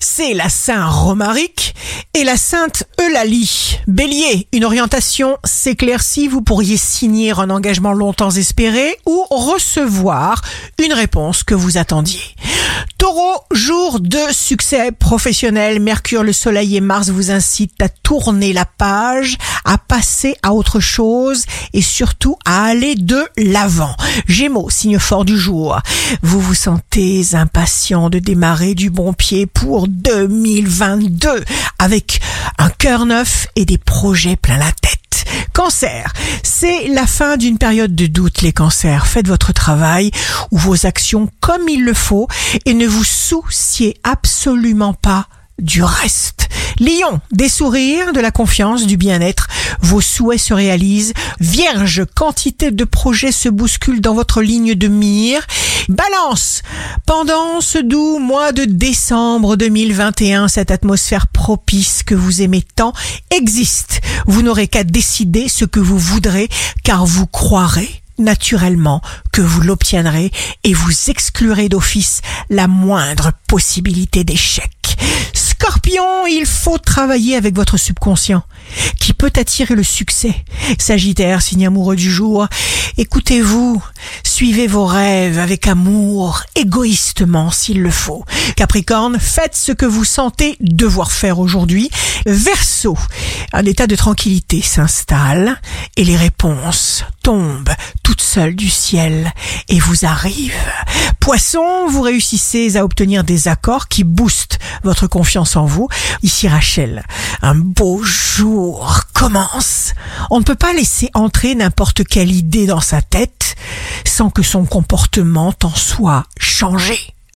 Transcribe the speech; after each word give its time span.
c'est 0.00 0.34
la 0.34 0.48
Saint 0.48 0.86
Romaric 0.86 1.74
et 2.14 2.24
la 2.24 2.36
Sainte 2.36 2.84
Eulalie. 3.00 3.78
Bélier, 3.86 4.48
une 4.52 4.64
orientation 4.64 5.38
s'éclaircit, 5.44 6.28
vous 6.28 6.42
pourriez 6.42 6.76
signer 6.76 7.32
un 7.32 7.50
engagement 7.50 7.92
longtemps 7.92 8.30
espéré 8.30 8.96
ou 9.06 9.24
recevoir 9.30 10.42
une 10.78 10.92
réponse 10.92 11.42
que 11.42 11.54
vous 11.54 11.78
attendiez. 11.78 12.20
Taureau, 12.98 13.44
jour 13.52 14.00
de 14.00 14.18
succès 14.32 14.90
professionnel, 14.90 15.80
Mercure, 15.80 16.24
le 16.24 16.32
Soleil 16.32 16.76
et 16.76 16.80
Mars 16.80 17.10
vous 17.10 17.30
incitent 17.30 17.80
à 17.80 17.88
tourner 17.88 18.52
la 18.52 18.64
page, 18.64 19.38
à 19.64 19.78
passer 19.78 20.36
à 20.42 20.52
autre 20.52 20.80
chose 20.80 21.44
et 21.72 21.80
surtout 21.80 22.36
à 22.44 22.64
aller 22.64 22.96
de 22.96 23.24
l'avant. 23.36 23.94
Gémeaux, 24.26 24.68
signe 24.68 24.98
fort 24.98 25.24
du 25.24 25.38
jour, 25.38 25.80
vous 26.22 26.40
vous 26.40 26.54
sentez 26.54 27.22
impatient 27.34 28.10
de 28.10 28.18
démarrer 28.18 28.74
du 28.74 28.90
bon 28.90 29.12
pied 29.12 29.46
pour 29.46 29.86
2022 29.86 31.44
avec 31.78 32.20
un 32.58 32.68
cœur 32.68 33.06
neuf 33.06 33.46
et 33.54 33.64
des 33.64 33.78
projets 33.78 34.36
plein 34.36 34.58
la 34.58 34.72
tête. 34.72 35.07
Cancer, 35.52 36.12
c'est 36.42 36.88
la 36.88 37.06
fin 37.06 37.36
d'une 37.36 37.58
période 37.58 37.94
de 37.94 38.06
doute 38.06 38.42
les 38.42 38.52
cancers. 38.52 39.06
Faites 39.06 39.28
votre 39.28 39.52
travail 39.52 40.10
ou 40.50 40.58
vos 40.58 40.86
actions 40.86 41.28
comme 41.40 41.68
il 41.68 41.84
le 41.84 41.94
faut 41.94 42.28
et 42.64 42.74
ne 42.74 42.86
vous 42.86 43.04
souciez 43.04 43.96
absolument 44.04 44.94
pas 44.94 45.26
du 45.58 45.82
reste. 45.82 46.48
Lion, 46.78 47.20
des 47.32 47.48
sourires, 47.48 48.12
de 48.12 48.20
la 48.20 48.30
confiance, 48.30 48.86
du 48.86 48.96
bien-être, 48.96 49.48
vos 49.80 50.00
souhaits 50.00 50.40
se 50.40 50.54
réalisent. 50.54 51.12
Vierge, 51.40 52.04
quantité 52.14 52.70
de 52.70 52.84
projets 52.84 53.32
se 53.32 53.48
bousculent 53.48 54.00
dans 54.00 54.14
votre 54.14 54.40
ligne 54.42 54.74
de 54.74 54.88
mire. 54.88 55.44
Balance, 55.88 56.60
pendant 57.06 57.62
ce 57.62 57.78
doux 57.78 58.18
mois 58.18 58.52
de 58.52 58.66
décembre 58.66 59.56
2021, 59.56 60.46
cette 60.48 60.70
atmosphère 60.70 61.28
propice 61.28 62.02
que 62.02 62.14
vous 62.14 62.42
aimez 62.42 62.62
tant 62.76 62.92
existe. 63.30 64.02
Vous 64.26 64.42
n'aurez 64.42 64.68
qu'à 64.68 64.84
décider 64.84 65.48
ce 65.48 65.64
que 65.64 65.80
vous 65.80 65.96
voudrez 65.96 66.50
car 66.84 67.06
vous 67.06 67.26
croirez 67.26 68.02
naturellement 68.18 69.00
que 69.32 69.40
vous 69.40 69.62
l'obtiendrez 69.62 70.30
et 70.62 70.74
vous 70.74 70.92
exclurez 71.08 71.70
d'office 71.70 72.20
la 72.50 72.68
moindre 72.68 73.32
possibilité 73.46 74.24
d'échec. 74.24 74.77
Scorpion, 75.68 76.26
il 76.26 76.46
faut 76.46 76.78
travailler 76.78 77.36
avec 77.36 77.54
votre 77.54 77.76
subconscient, 77.76 78.42
qui 78.98 79.12
peut 79.12 79.30
attirer 79.36 79.74
le 79.74 79.82
succès. 79.82 80.34
Sagittaire, 80.78 81.42
signe 81.42 81.66
amoureux 81.66 81.94
du 81.94 82.10
jour, 82.10 82.48
écoutez-vous, 82.96 83.82
suivez 84.22 84.66
vos 84.66 84.86
rêves 84.86 85.38
avec 85.38 85.66
amour, 85.66 86.42
égoïstement 86.54 87.50
s'il 87.50 87.82
le 87.82 87.90
faut. 87.90 88.24
Capricorne, 88.56 89.18
faites 89.20 89.56
ce 89.56 89.72
que 89.72 89.84
vous 89.84 90.06
sentez 90.06 90.56
devoir 90.60 91.12
faire 91.12 91.38
aujourd'hui. 91.38 91.90
Verseau, 92.24 92.96
un 93.52 93.64
état 93.64 93.86
de 93.86 93.96
tranquillité 93.96 94.60
s'installe 94.62 95.60
et 95.96 96.04
les 96.04 96.16
réponses 96.16 97.04
tombent 97.22 97.70
toutes 98.02 98.20
seules 98.20 98.56
du 98.56 98.68
ciel 98.68 99.32
et 99.68 99.78
vous 99.78 100.04
arrivent. 100.04 100.52
Poisson, 101.20 101.88
vous 101.88 102.02
réussissez 102.02 102.76
à 102.76 102.84
obtenir 102.84 103.24
des 103.24 103.48
accords 103.48 103.88
qui 103.88 104.04
boostent 104.04 104.58
votre 104.82 105.06
confiance 105.06 105.56
en 105.56 105.64
vous. 105.64 105.88
Ici 106.22 106.48
Rachel, 106.48 107.04
un 107.42 107.54
beau 107.54 108.02
jour 108.02 109.02
commence. 109.12 109.94
On 110.30 110.40
ne 110.40 110.44
peut 110.44 110.54
pas 110.54 110.72
laisser 110.72 111.10
entrer 111.14 111.54
n'importe 111.54 112.04
quelle 112.04 112.32
idée 112.32 112.66
dans 112.66 112.80
sa 112.80 113.02
tête 113.02 113.56
sans 114.04 114.30
que 114.30 114.42
son 114.42 114.64
comportement 114.64 115.54
en 115.62 115.74
soit 115.74 116.24
changé. 116.38 117.17